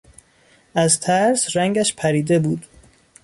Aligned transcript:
از 0.75 0.99
ترس 0.99 1.55
رنگش 1.57 1.93
پریده 1.93 2.39
بود. 2.39 2.65